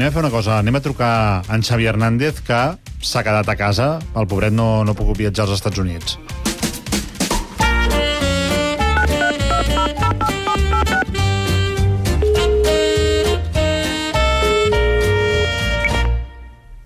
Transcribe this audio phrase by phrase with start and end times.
[0.00, 0.54] anem a fer una cosa.
[0.58, 2.58] Anem a trucar a en Xavi Hernández, que
[3.04, 3.98] s'ha quedat a casa.
[4.16, 6.16] El pobret no, no ha pogut viatjar als Estats Units.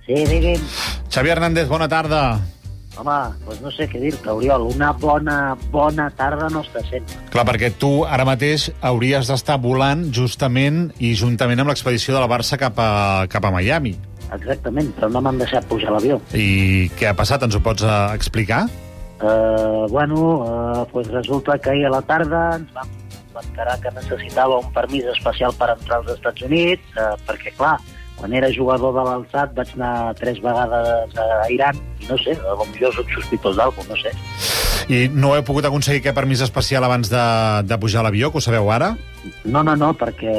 [0.08, 0.66] Sí, digui'm.
[1.14, 2.40] Xavi Hernández, bona tarda.
[2.94, 4.68] Home, doncs no sé què dir-te, Oriol.
[4.70, 5.36] Una bona,
[5.72, 7.08] bona tarda no està sent.
[7.32, 12.30] Clar, perquè tu ara mateix hauries d'estar volant justament i juntament amb l'expedició de la
[12.30, 12.90] Barça cap a,
[13.30, 13.96] cap a Miami.
[14.34, 16.20] Exactament, però no m'han deixat pujar l'avió.
[16.34, 17.44] I què ha passat?
[17.46, 18.64] Ens ho pots uh, explicar?
[19.18, 22.90] Uh, bueno, uh, pues resulta que ahir a la tarda ens vam
[23.40, 27.76] enterar que necessitava un permís especial per entrar als Estats Units, uh, perquè, clar,
[28.18, 32.92] quan era jugador de l'alçat vaig anar tres vegades a Iran i no sé, potser
[32.94, 34.12] soc sospitós d'alguna no sé.
[34.88, 37.24] I no heu pogut aconseguir aquest permís especial abans de,
[37.64, 38.92] de pujar a l'avió, que ho sabeu ara?
[39.44, 40.34] No, no, no, perquè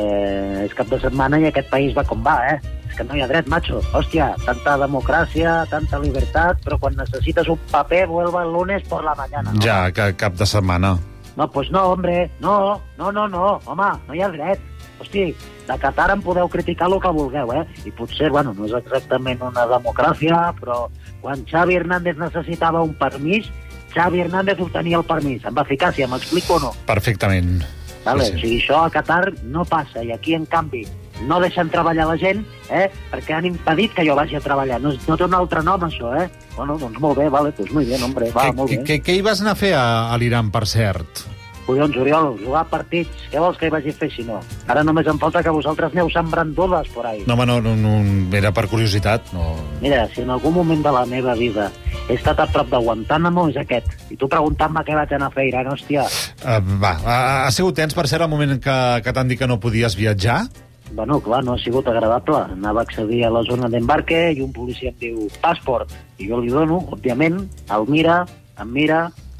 [0.65, 2.59] és cap de setmana i aquest país va com va, eh?
[2.85, 3.81] És que no hi ha dret, macho.
[3.97, 9.15] Hòstia, tanta democràcia, tanta libertat, però quan necessites un paper, vuelva el lunes por la
[9.17, 9.49] mañana.
[9.49, 9.65] No?
[9.65, 10.95] Ja, que cap de setmana.
[11.35, 14.61] No, pues no, hombre, no, no, no, no, home, no hi ha dret.
[14.99, 15.27] Hosti,
[15.67, 17.63] de Qatar em podeu criticar el que vulgueu, eh?
[17.85, 20.85] I potser, bueno, no és exactament una democràcia, però
[21.21, 23.49] quan Xavi Hernández necessitava un permís,
[23.95, 26.71] Xavi Hernández obtenia el permís, amb eficàcia, m'explico o no?
[26.85, 27.63] Perfectament.
[28.05, 28.25] Vale?
[28.25, 28.37] Sí, sí.
[28.37, 30.85] O sigui, això a Qatar no passa, i aquí, en canvi,
[31.25, 32.89] no deixen treballar la gent, eh?
[33.11, 34.81] perquè han impedit que jo vagi a treballar.
[34.83, 36.27] No, no té un altre nom, això, eh?
[36.57, 38.99] Bueno, doncs molt bé, vale, doncs muy bien, hombre, va, Què, molt bé.
[39.03, 41.25] què hi vas anar a fer a, a l'Iran, per cert?
[41.65, 44.37] Collons, Oriol, jugar a partits, què vols que hi vagi a fer si no?
[44.69, 47.23] Ara només em falta que vosaltres aneu sembrant dudes por ahí.
[47.25, 47.95] No, home, no, no, no,
[48.37, 49.33] era per curiositat.
[49.33, 49.55] No.
[49.81, 51.71] Mira, si en algun moment de la meva vida
[52.05, 53.89] he estat a prop de Guantánamo, és aquest.
[54.13, 56.05] I tu preguntant-me què vaig anar a fer Iran, hòstia,
[56.45, 59.47] Uh, va, ha, ha sigut tens, per cert, el moment que, que t'han dit que
[59.49, 60.43] no podies viatjar?
[60.91, 62.37] Bueno, clar, no ha sigut agradable.
[62.53, 65.89] Anava a accedir a la zona d'embarque i un policia em diu passport.
[66.21, 67.39] I jo li dono, òbviament,
[67.73, 68.19] el mira,
[68.61, 68.99] em mira,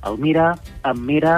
[0.10, 0.48] el mira,
[0.90, 1.36] em mira,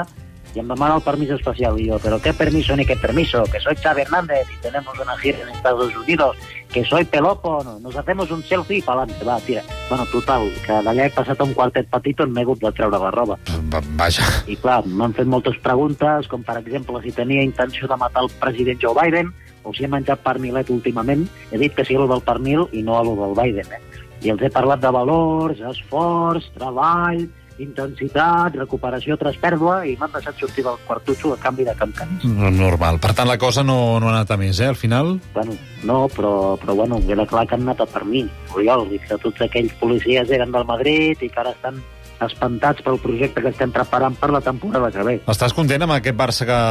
[0.56, 1.80] y em demana el permiso especial.
[1.80, 3.44] Y yo, ¿pero qué permiso ni qué permiso?
[3.44, 6.36] Que soy Xavi Hernández y tenemos una gira en Estados Unidos.
[6.72, 7.80] Que soy pelófono.
[7.80, 9.24] Nos hacemos un selfie y pa'lante.
[9.24, 9.64] Va, tira.
[9.90, 13.12] Bueno, total, que d'allà he passat un quartet petit on m'he hagut de treure la
[13.12, 13.38] roba.
[13.72, 14.26] Va, vaja.
[14.52, 18.34] I clar, m'han fet moltes preguntes, com per exemple si tenia intenció de matar el
[18.42, 19.32] president Joe Biden
[19.64, 21.28] o si he menjat pernilet últimament.
[21.52, 23.72] He dit que sí a lo del pernil i no a lo del Biden.
[23.72, 23.82] Eh?
[24.26, 27.28] I els he parlat de valors, esforç, treball,
[27.64, 32.26] intensitat, recuperació tras pèrdua i m'han deixat sortir del quartutxo a canvi de camcanis.
[32.28, 33.02] No, normal.
[33.04, 35.18] Per tant, la cosa no, no ha anat a més, eh, al final?
[35.34, 38.26] Bueno, no, però, però bueno, queda clar que han anat a per mi,
[38.56, 41.82] Oriol, i que tots aquells policies eren del Madrid i que ara estan
[42.24, 45.18] espantats pel projecte que estem preparant per la temporada que ve.
[45.30, 46.62] Estàs content amb aquest Barça que,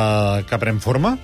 [0.51, 1.17] que pren forma?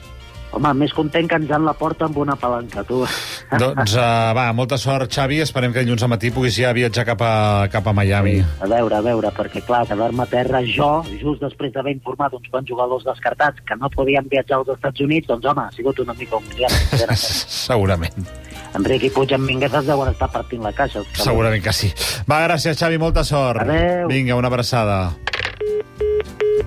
[0.52, 3.00] Home, més content que ens han la porta amb una palanca, tu.
[3.62, 5.40] doncs, uh, va, molta sort, Xavi.
[5.44, 7.32] Esperem que dilluns al matí puguis ja viatjar cap a,
[7.72, 8.36] cap a Miami.
[8.60, 10.90] A veure, a veure, perquè clar, quedar-me a terra jo,
[11.22, 15.30] just després d'haver informat uns quants jugadors descartats que no podien viatjar als Estats Units,
[15.32, 16.80] doncs home, ha sigut una mica humiliant.
[17.16, 18.32] Segurament.
[18.76, 21.02] Enric i Puig amb Minguetes deuen estar partint la caixa.
[21.16, 21.92] Segurament que sí.
[22.28, 23.64] Va, gràcies, Xavi, molta sort.
[23.64, 24.08] Adéu.
[24.12, 25.04] Vinga, una abraçada.